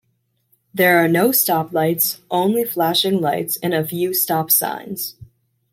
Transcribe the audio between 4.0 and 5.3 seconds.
stop signs.